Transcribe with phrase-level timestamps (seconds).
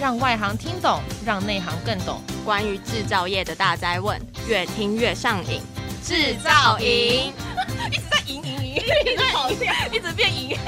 [0.00, 2.20] 让外行听懂，让内行更懂。
[2.44, 5.60] 关于制造业的大灾问，越听越上瘾。
[6.02, 7.32] 制造营
[7.90, 9.50] 一直在赢赢赢，一直跑
[9.90, 10.58] 一直变赢。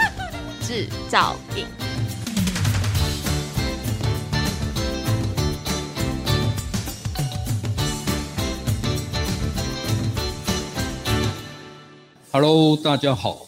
[0.62, 1.66] 制造营。
[12.30, 13.46] Hello，大家好，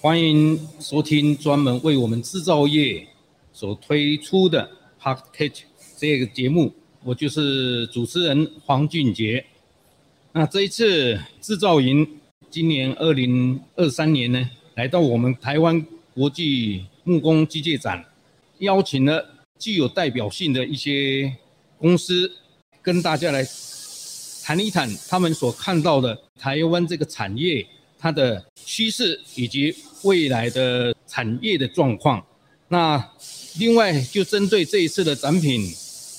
[0.00, 3.06] 欢迎收听专门为我们制造业
[3.52, 4.68] 所推出的
[5.06, 5.62] Podcast
[5.96, 6.74] 这个节目，
[7.04, 9.46] 我就是主持人黄俊杰。
[10.32, 12.18] 那这一次制造营，
[12.50, 18.04] 今年二零二三年呢，来到我们台湾国际木工机械展，
[18.58, 19.24] 邀请了
[19.60, 21.36] 具有代表性的一些
[21.78, 22.32] 公司，
[22.82, 23.46] 跟大家来
[24.42, 27.64] 谈一谈他们所看到的台湾这个产业
[27.96, 32.26] 它的趋势以及未来的产业的状况。
[32.68, 33.12] 那
[33.58, 35.72] 另外就针对这一次的展品，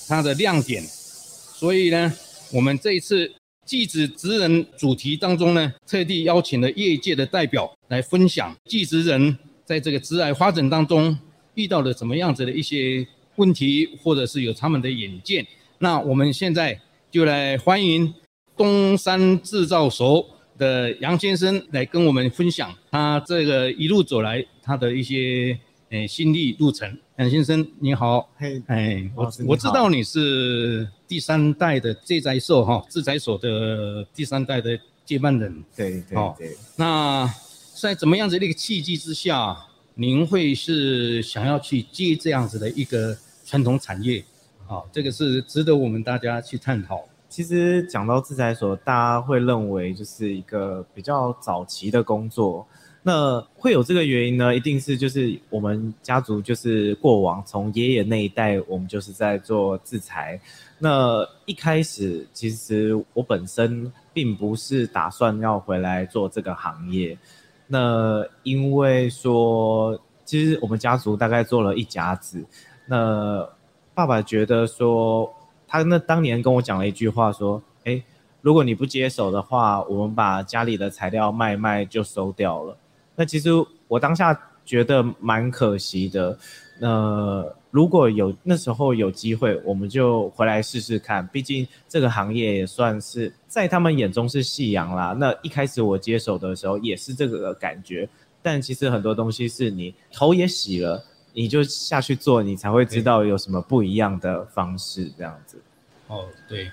[0.07, 2.13] 它的亮点，所以呢，
[2.51, 3.31] 我们这一次。
[3.65, 11.19] 技职职人主题当中呢，特地邀请了业界的代表来分享技职人在这个职癌发展当中
[11.55, 15.45] 遇到了什么样子的一些问题，或者是有他们的眼见。
[15.79, 16.79] 那我们现在
[17.11, 18.13] 就来欢迎
[18.55, 20.25] 东山制造所
[20.57, 26.97] 的杨先生来跟我们分享他这个一路走来他的一些诶心力路程。
[27.17, 36.57] 杨先生你好，嘿，哎，我我知道你是第三代的制材所哈，制材所的第三代的接班人，对对对，对。
[36.75, 37.27] 那
[37.75, 39.57] 在怎么样子的一个契机之下，
[39.95, 44.23] 您会是想要去接这样子的一个传统产业？
[44.65, 47.03] 好，这个是值得我们大家去探讨。
[47.29, 52.67] 其实讲到制材所，大家会认为就是一个比较早期的工作。
[53.07, 54.53] 那会有这个原因呢？
[54.53, 60.37] 一定是就是我们家族就是过往从爷爷那一代，我们就是在做制材。
[60.77, 67.17] 那一开始其实我本身并不是打算要回来做这个行业。
[67.65, 72.43] 那因为说，其实我们家族大概做了一甲子。
[72.87, 73.47] 那
[73.93, 75.33] 爸爸觉得说，
[75.65, 78.03] 他那当年跟我讲了一句话说：“哎，
[78.41, 82.75] 如果你不接手的话，我们把家里的材料卖卖就收掉了。”
[83.19, 83.49] 那其实
[83.87, 86.37] 我当下觉得蛮可惜的。
[86.79, 91.25] 那如果有那时候有机会，我们就回来试试看。
[91.29, 95.15] 毕竟这个行业也算是在他们眼中是夕阳啦。
[95.19, 98.07] 那一开始我接手的时候也是这个感觉。
[98.43, 105.59] 但其实很多东西是你头也洗了，你就下去做，你才会知道有什么不一样的方式这样子。
[106.07, 106.69] 哦，对，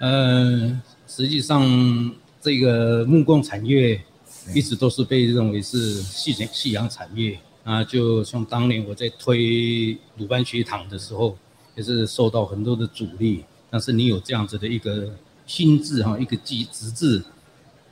[0.00, 1.60] 嗯、呃，实际上
[2.40, 4.00] 这个木工产业。
[4.54, 11.36] 一直都是被认为是夕阳夕阳产业啊，就像当年我在推鲁班学堂的时候，
[11.76, 13.44] 也是受到很多的阻力。
[13.70, 15.12] 但是你有这样子的一个
[15.46, 17.22] 心智哈，一个机直志，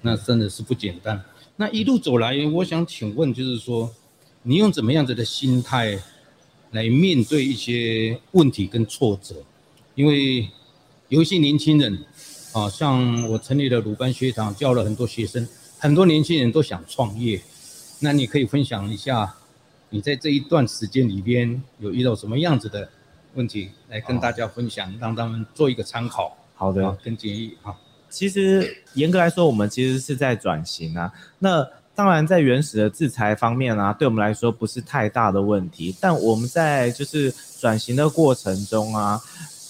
[0.00, 1.22] 那真的是不简单。
[1.56, 3.95] 那一路走来，我想请问，就是说，
[4.43, 5.99] 你用怎么样子的心态
[6.71, 9.34] 来面对一些问题跟挫折？
[9.95, 10.49] 因为
[11.09, 11.99] 有一些年轻人
[12.53, 15.47] 啊，像我成立了鲁班学堂，教了很多学生。
[15.86, 17.41] 很多年轻人都想创业，
[18.00, 19.36] 那你可以分享一下，
[19.88, 22.88] 你在这一段时间里边有遇到什么样子的
[23.34, 26.36] 问题，来跟大家分享，让他们做一个参考。
[26.56, 27.72] 好的，跟建议啊。
[28.10, 31.12] 其实严格来说，我们其实是在转型啊。
[31.38, 31.64] 那
[31.94, 39.22] 当然，在原始的制裁方面啊，对我们来说不是太大的问题，但我们在就是转型的过程中啊。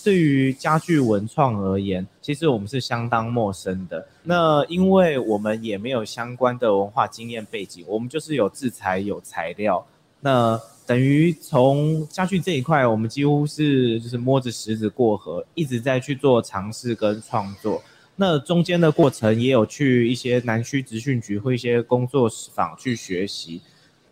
[0.07, 4.07] 对于家具文创而言，其实我们是相当陌生的。
[4.23, 9.85] 那因为我们也没有相关的文化经验背景，我们就是有制材、有材料。
[10.21, 10.57] 那
[10.87, 17.83] 等于从家具这一块，我们几乎是就是摸着石子过河，一直在去做尝试跟创作。
[18.15, 23.61] 那中间的过程也有去一些南区职训局或一些工作坊去学习。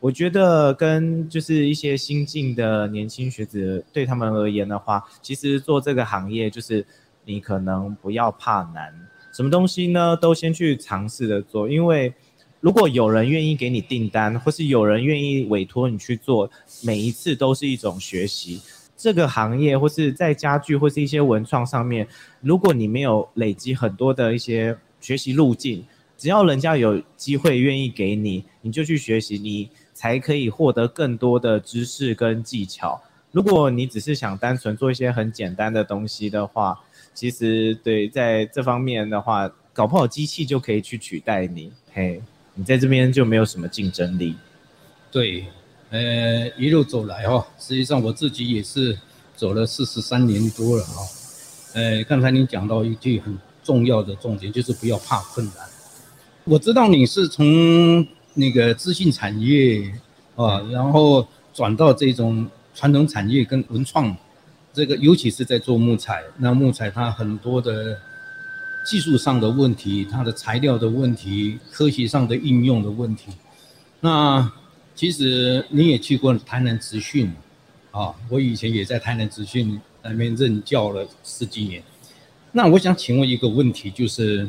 [0.05, 6.85] 我觉得跟就是一些新进的年轻学子，对他们而言的话，其实做这个行业就是
[7.25, 8.93] 你可能不要怕难，
[9.33, 12.13] 什么东西呢都先去尝试着做，因为
[12.61, 16.51] 如果有人愿意给你订单，或是有人愿意委托你去做，
[16.83, 18.61] 每一次都是一种学习。
[18.95, 22.07] 这个行业或是在家具或是一些文创上面，
[22.43, 25.83] 如果你没有累积很多的一些学习路径，
[26.19, 29.71] 只要人家有机会愿意给你，你就去学习你。
[29.95, 33.01] 才可以获得更多的知识跟技巧。
[33.33, 36.79] 如果你只是想单纯做一些很简单的东西的话，
[37.15, 41.73] 其实对在这方面的话，搞不好机器就可以去取代你。
[41.93, 42.23] 嘿，
[42.55, 44.37] 你在这边就没有什么竞争力。
[45.11, 45.47] 对，
[45.91, 48.99] 呃，一路走来哈，实际上我自己也是
[49.37, 50.99] 走了四十三年多了啊。
[51.75, 55.55] 呃，刚才你讲到一句很重要的重点，就是不要怕困难。
[56.45, 59.91] 我知道你是从那个资讯产业
[60.37, 64.15] 啊，然后转到这种传统产业跟文创，
[64.73, 67.99] 这个尤其是在做木材，那木材它很多的
[68.87, 73.33] 技术上的问题，它的材料的问题，科学上的应用的问题。
[74.01, 74.53] 那
[74.95, 77.33] 其实你也去过台南职训
[77.91, 79.81] 啊，我以前也在台南职训。
[80.07, 81.83] 那边任教了十几年，
[82.53, 84.47] 那我想请问一个问题，就是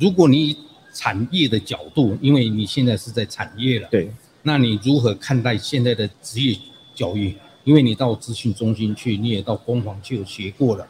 [0.00, 0.56] 如果你
[0.94, 4.10] 产业的角度，因为你现在是在产业了，对，
[4.42, 6.56] 那你如何看待现在的职业
[6.94, 7.36] 教育？
[7.64, 10.86] 因为你到资讯中心去，你也到工坊去有学过了，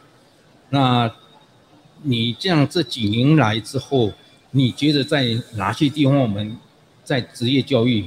[0.70, 1.10] 那
[2.02, 4.12] 你这样这几年来之后，
[4.50, 5.24] 你觉得在
[5.56, 6.56] 哪些地方我们
[7.02, 8.04] 在职业教育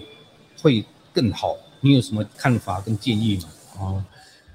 [0.62, 1.58] 会更好？
[1.82, 3.50] 你有什么看法跟建议吗？
[3.80, 4.06] 哦，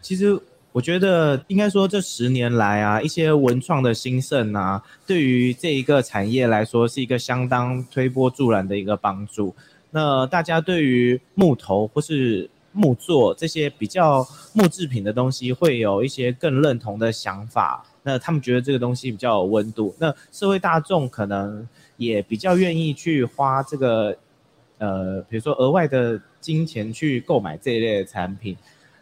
[0.00, 0.40] 其实。
[0.72, 9.54] 我觉得应该说，这十年来啊，一些文创的兴盛啊，对于这一个产业来说，是一个相当推波助澜的一个帮助。
[9.90, 17.84] 那大家对于木头或是木作这些比较木制品的东西，会有一些更认同的想法。
[18.02, 19.94] 那他们觉得这个东西比较有温度。
[19.98, 21.68] 那社会大众可能
[21.98, 24.16] 也比较愿意去花这个，
[24.78, 28.56] 呃，比如说额外的金钱去购买这一类的产品。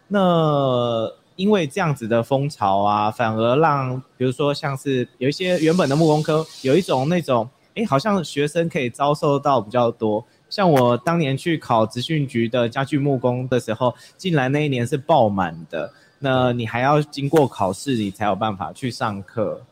[0.08, 1.08] 那
[1.40, 10.22] 因为这样子的风潮啊，反而让比如说像是有一些原本的木工科，有一种那种，哎，好像学生可以遭受到比较多。
[10.50, 15.90] 像我当年去考职训局的家具木工的时候，进来那一年是爆满的。
[16.19, 19.62] 那你还要经过考试，你才有办法去上课。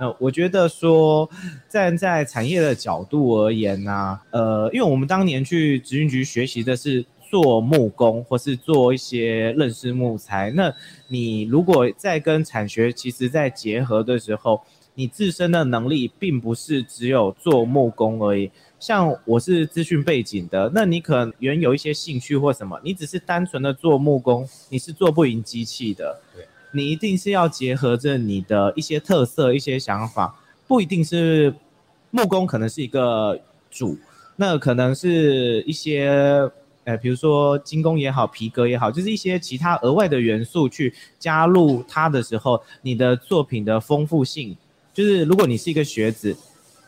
[0.00, 1.28] 那我觉得说，
[1.68, 7.04] 站在产业的角度而言呢、呃，因为我们当年去职训局学习的是。
[7.30, 10.72] 做木工或是做一些认识木材，那
[11.08, 14.62] 你如果在跟产学其实在结合的时候，
[14.94, 18.50] 你自身的能力并不是只有做木工而已。
[18.80, 26.20] 像我是资讯背景的，那你可能原有一些兴趣或什么，你只是单纯的做木工，你是做不赢机器的。
[26.34, 30.34] 对，你一定是要结合着你的一些特色、一些想法，
[30.66, 31.54] 不一定是
[32.10, 33.38] 木工，可能是一个
[33.70, 33.98] 主，
[34.36, 36.50] 那可能是一些。
[36.88, 44.56] 呃，比如说精工也好，皮革也好，就是一些其他额外的元素去加入它的时候，你的作品的丰富性，
[44.94, 46.34] 就是如果你是一个学子，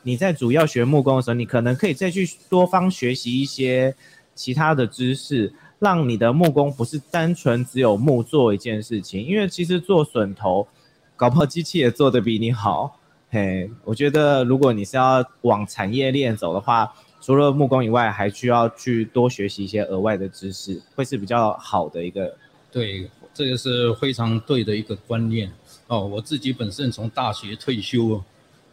[0.02, 3.94] 你在主要学木工的时候，你可能可以再去多方学习一些
[4.34, 10.66] 其他的知识，让你的木工不是单纯只有木做一件事情，因为其实做榫头，
[11.14, 12.96] 搞不好机器也做得比你好。
[13.28, 16.90] 嘿，我觉得如果你是要往产业链走的话。
[17.20, 22.34] 除了木工以外，还需要去多学习一些额外的知识，会是比较好的一个。
[22.72, 25.52] 对，这个是非常对的一个观念
[25.86, 26.06] 哦。
[26.06, 28.22] 我自己本身从大学退休，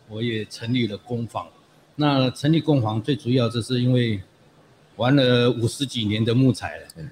[0.07, 1.45] 我也成立了工坊。
[1.95, 4.21] 那成立工坊最主要就是因为
[4.95, 6.87] 玩了五十几年的木材了。
[6.95, 7.09] 嗯。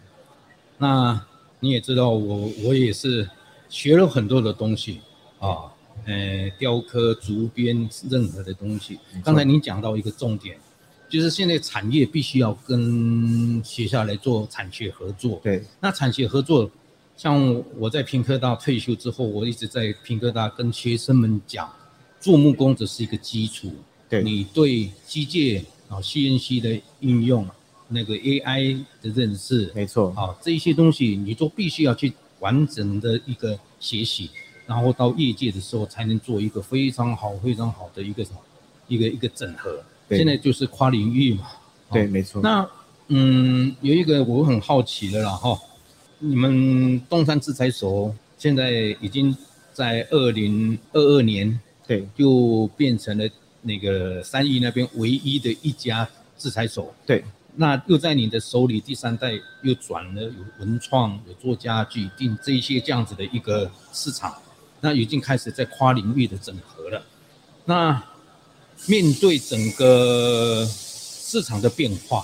[0.77, 1.25] 那
[1.59, 3.29] 你也知道我，我我也是
[3.67, 5.01] 学了很多的东西
[5.39, 5.73] 啊，
[6.05, 8.99] 呃，雕刻、竹编，任何的东西。
[9.23, 10.57] 刚才你讲到一个重点。
[11.07, 15.39] 就是现在产业必须要跟学校来做产学合作。
[15.43, 16.69] 对，那产学合作，
[17.15, 21.71] 像我在平科大退休之后，我一直在平科大跟学生们讲，
[22.19, 23.71] 做木工只是一个基础。
[24.09, 27.47] 对，你对机械啊、CNC 的应用，
[27.87, 34.29] 那个 AI 的认识，没错啊，这一些东西你都必须要去完整的一个学习，
[34.65, 38.39] 然后到业界的时候才能做一个非常好、非常好的一个什么，
[38.87, 39.83] 一个一个整合。
[40.09, 41.47] 现在就是跨领域嘛，
[41.91, 42.41] 对，没错。
[42.41, 42.67] 那
[43.07, 45.59] 嗯，有一个我很好奇的了哈，
[46.19, 49.35] 你们东山制裁所现在已经
[49.73, 53.27] 在二零二二年，对，就变成了
[53.61, 56.07] 那个三义那边唯一的一家
[56.37, 57.23] 制裁所，对。
[57.55, 59.31] 那又在你的手里第三代
[59.61, 64.35] 又转了有文创，有做家具，定这些这样子的一个市场，
[64.81, 67.03] 那已经开始在跨领域的整合了，
[67.65, 68.03] 那。
[68.87, 72.23] 面对整个市场的变化，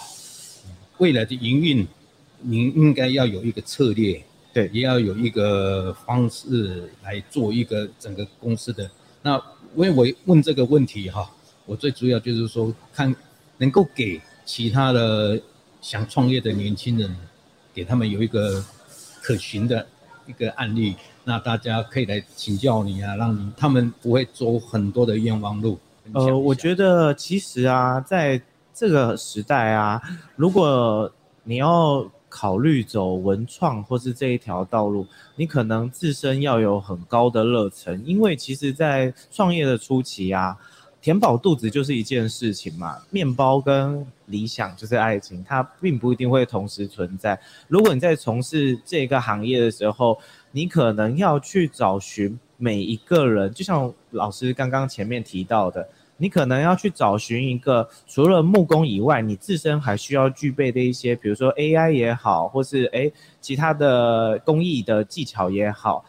[1.00, 1.88] 未来的营运，
[2.42, 4.22] 您应该要有一个策略，
[4.54, 8.90] 对，也要有一个方式来做一个整个公司的。
[9.24, 9.36] 那
[9.76, 11.30] 因为我问这个问题哈，
[11.66, 13.16] 我最主要就是说，看
[13.58, 15.42] 能够给其他的
[15.82, 17.16] 想创业的年轻人，
[17.74, 18.64] 给他们有一个
[19.22, 19.88] 可循的
[20.28, 25.80] 一个案例，那大家可以来请教你啊，让你他们不会走很多的冤枉路。
[26.14, 28.42] 呃，我觉得其实啊，在
[28.74, 30.02] 这个时代啊，
[30.36, 31.12] 如果
[31.44, 35.06] 你要考虑走文创或是这一条道路，
[35.36, 40.58] 你可能自身要有很高的热忱，因为其实，在创业的初期啊，
[41.02, 47.40] 填饱肚子就是一件事情嘛，面包跟理想就是爱情，它并不一定会同时存在。
[47.68, 50.18] 如果你在从事这个行业的时候，
[50.52, 55.88] 你可能要去找寻每一个人，就像老师刚刚前面提到的。
[56.18, 66.06] 你可能要去找寻一个除了木工以外，你自身还需要具备的一些，比如说 AI 也好，或是诶其他的工艺的技巧也好，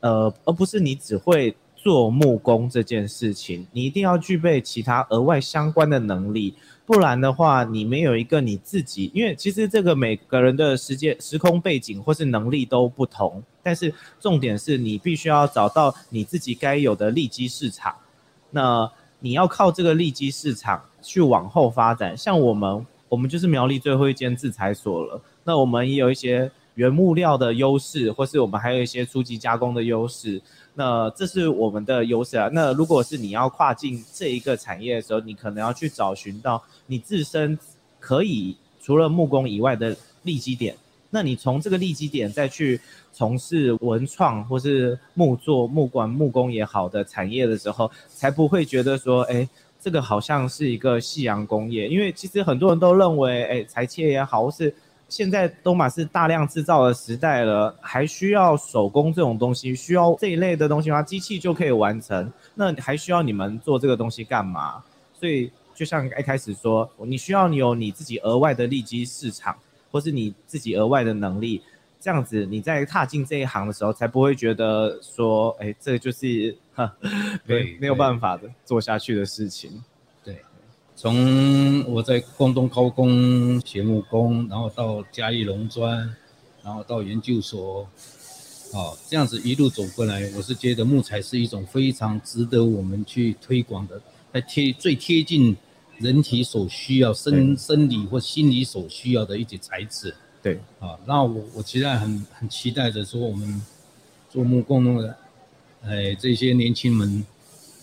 [0.00, 6.54] 呃，而不是你只会做木工这件事情，你一定要具备其他额外相关的能力，
[6.86, 17.94] 不然的话，你没有一个你自己，因为其实这个每个人的时间、时空背景或是能力都不同，但是重点是你必须要找到你自己该有的利基市场，
[18.50, 18.90] 那。
[19.20, 25.18] 你要靠这个利基市场去往后发展，像我们，我们就是苗栗最后一间制裁所了。
[25.44, 30.40] 那我们也有一些原木料的优势，或是我们还有一些初级加工的优势。
[30.74, 32.48] 那这是我们的优势啊。
[32.52, 37.56] 那如果是你要跨进这一个产业的时候，你可能要去找寻到你自身
[38.00, 40.74] 可以除了木工以外的利基点。
[41.10, 42.80] 那你从这个利基点再去
[43.12, 49.48] 从事文创或是木作、木管、木工也好的产业的时候，才不会觉得说，哎，
[49.80, 51.86] 这个好像是一个夕阳工业。
[51.86, 54.74] 因为其实很多人都认为，哎，裁切也好，或是
[55.08, 61.02] 现在都马是大量制造的时代了，还需要手工这种东西，需要这一类的东西吗？
[61.02, 64.82] 机器就可以完成，那还需要你们做这个东西干嘛？
[65.12, 69.56] 所以就像一开始说，你需要你有你自己额外的利基市场。
[69.94, 71.62] 或是你自己额外的能力，
[72.00, 76.92] 这样子你在踏进这一行的时候，才不会觉得说，哎，这就是哈，
[77.46, 79.84] 没没有办法的做下去的事情。
[80.96, 86.14] 对，从我在广东高工学木工，然后到嘉义农专，
[86.62, 87.88] 然后到研究所，
[88.72, 94.00] 哦，这样子一路走过来，我是觉得木材是一种非常值得我们去推广的，
[94.32, 95.56] 它贴最贴近。
[96.00, 103.62] 人体所需要生生理或心理所需要的一些材质，对啊，那我我期待很很期待着说，我们
[104.28, 105.16] 做木工的，
[105.82, 107.24] 哎，这些年轻们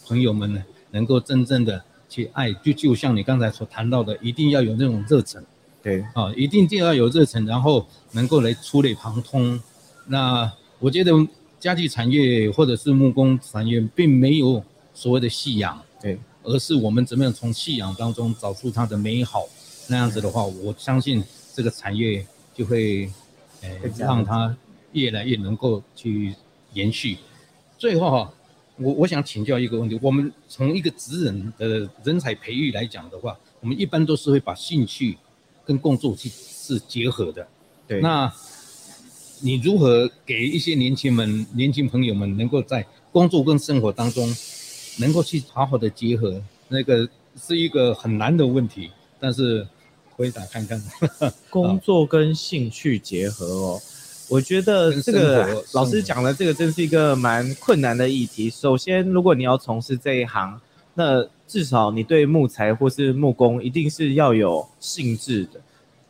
[0.06, 5.42] 朋友们呢，能够真正的去爱，就就像你刚才所谈到的，一定要有那种热忱，
[5.82, 9.60] 对啊，一定就要有热忱，然后能够来触类旁通。
[10.08, 11.12] 那我觉得
[11.58, 14.62] 家具产业或者是木工产业，并没有
[14.94, 16.20] 所谓的信仰，对。
[16.44, 19.46] 而是我们怎么样从信仰当中找出它的美好，
[19.88, 23.08] 那样子的话，我相信这个产业就会，
[23.62, 24.58] 呃，让它
[24.94, 26.34] 越来越能够去
[26.74, 27.18] 延续。
[27.78, 28.34] 最后哈，
[28.82, 35.18] 我我想请教一个问题：我们从一个职人的人才培育来讲的话，我们一般都是会把兴趣
[35.66, 37.48] 跟工作去是结合的。
[37.88, 38.02] 对。
[38.02, 38.32] 那
[39.42, 44.34] 你如何给一些年轻们、年轻朋友们能够在工作跟生活当中？
[45.00, 47.08] 能够去好好的结合，那个
[47.38, 49.66] 是一个很难的问题，但是
[50.10, 50.84] 回答看看。
[51.50, 53.82] 工作跟兴趣结合哦，
[54.32, 58.50] 我觉得这个老师讲的这个真是一个蛮困难的议题。
[58.50, 60.58] 首先，如果你要从事这一行，
[60.94, 65.60] 那至少你对木材或是木工一定是要有兴致的。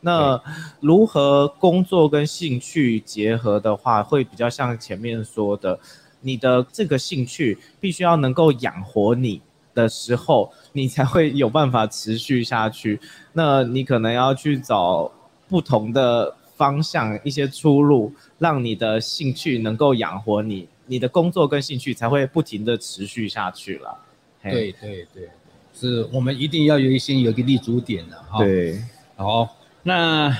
[0.02, 0.40] 那
[0.78, 5.78] 如何工作跟兴趣结合的话，会比较像前面说的。
[6.24, 9.42] 你的这个兴趣必须要能够养活你
[9.74, 13.00] 的时候，你才会有办法持续下去。
[13.32, 15.10] 那你可能要去找
[15.48, 16.32] 不同的
[16.62, 23.98] 方向、一些出路，让你的兴趣能够养活你，你的工作跟兴趣才会不停的持续下去了。
[24.44, 25.28] 对对对，
[25.74, 28.38] 是我们一定要有一些有一个立足点的哈。
[28.38, 28.80] 对，
[29.16, 30.32] 好，那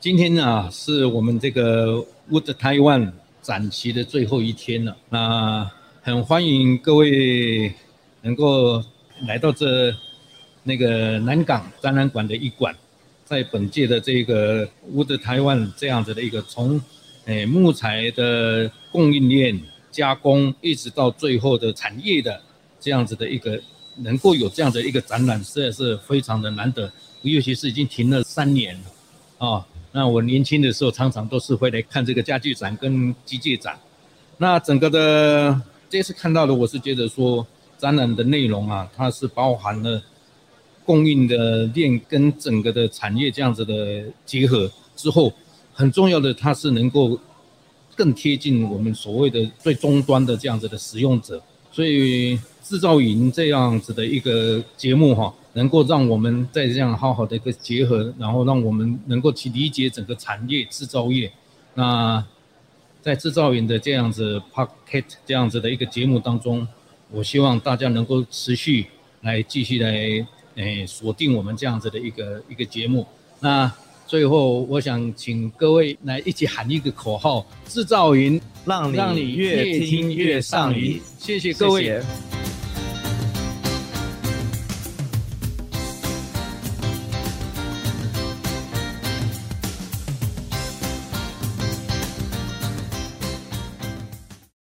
[0.00, 3.12] 今天呢是我们这个 Wood Taiwan。
[3.42, 5.68] 展期的最后一天了，那
[6.00, 7.74] 很欢迎各位
[8.20, 8.80] 能够
[9.26, 9.92] 来到这
[10.62, 12.72] 那个南港展览馆的一馆，
[13.32, 16.78] 在本届的这个 Wood Taiwan 这样子的一个从
[17.24, 19.58] 诶木材的供应链
[19.90, 22.38] 加工一直到最后的产业的
[22.78, 23.58] 这样子的一个
[23.96, 28.78] 能够有这样的一个展览，实在是非常的难得，尤其是已经停了三年
[29.38, 29.66] 了啊。
[29.92, 33.78] 那我年轻的时候，常常都是会来看这个家具展跟机械展。
[34.36, 35.58] 那整个的
[35.88, 37.46] 这次看到的，我是觉得说
[37.78, 40.02] 展览的内容啊，它是包含了
[40.84, 45.32] 供应的链跟整个的产业这样子的结合之后，
[45.72, 47.18] 很重要的它是能够
[47.94, 51.42] 更贴近我们所谓的最终端的这样子的使用者。
[51.70, 61.32] 所以制造营这样子的一个节目哈，能够让我们在这样好好的一个结合，然后让我们能够去理解整个产业制造业。
[61.74, 62.22] 那
[63.00, 66.68] 在制造业的这样子 pocket 这样子的一个节目当中，
[67.10, 68.86] 我希望大家能够持续
[69.22, 73.06] 来继续来诶锁定我们这样子的一个一个节目。
[73.40, 73.72] 那
[74.06, 81.00] 最后，我想请各位来一起喊一个口号：制造云，让你越听越上瘾。
[81.18, 81.82] 谢谢各位。
[81.82, 82.31] 谢谢